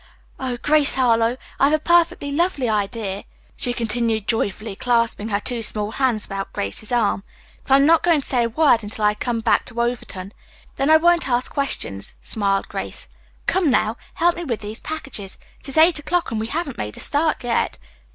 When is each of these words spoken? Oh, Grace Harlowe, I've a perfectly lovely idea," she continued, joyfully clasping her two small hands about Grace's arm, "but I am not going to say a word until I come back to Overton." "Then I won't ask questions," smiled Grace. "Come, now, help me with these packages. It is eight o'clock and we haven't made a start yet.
Oh, 0.39 0.57
Grace 0.57 0.95
Harlowe, 0.95 1.37
I've 1.59 1.73
a 1.73 1.77
perfectly 1.77 2.31
lovely 2.31 2.67
idea," 2.67 3.23
she 3.55 3.71
continued, 3.71 4.27
joyfully 4.27 4.75
clasping 4.75 5.27
her 5.29 5.39
two 5.39 5.61
small 5.61 5.91
hands 5.91 6.25
about 6.25 6.51
Grace's 6.53 6.91
arm, 6.91 7.23
"but 7.65 7.73
I 7.75 7.75
am 7.77 7.85
not 7.85 8.01
going 8.01 8.21
to 8.21 8.27
say 8.27 8.43
a 8.45 8.49
word 8.49 8.81
until 8.81 9.05
I 9.05 9.13
come 9.13 9.41
back 9.41 9.63
to 9.67 9.79
Overton." 9.79 10.33
"Then 10.75 10.89
I 10.89 10.97
won't 10.97 11.29
ask 11.29 11.53
questions," 11.53 12.15
smiled 12.19 12.67
Grace. 12.67 13.09
"Come, 13.45 13.69
now, 13.69 13.95
help 14.15 14.35
me 14.35 14.43
with 14.43 14.61
these 14.61 14.79
packages. 14.79 15.37
It 15.59 15.69
is 15.69 15.77
eight 15.77 15.99
o'clock 15.99 16.31
and 16.31 16.39
we 16.39 16.47
haven't 16.47 16.79
made 16.79 16.97
a 16.97 16.99
start 16.99 17.43
yet. 17.43 17.77